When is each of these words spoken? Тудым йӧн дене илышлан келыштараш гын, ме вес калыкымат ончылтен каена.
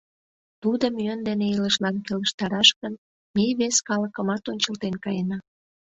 Тудым 0.61 0.93
йӧн 1.05 1.19
дене 1.27 1.45
илышлан 1.55 1.95
келыштараш 2.05 2.69
гын, 2.81 2.93
ме 3.35 3.45
вес 3.59 3.77
калыкымат 3.87 4.43
ончылтен 4.51 4.95
каена. 5.03 5.37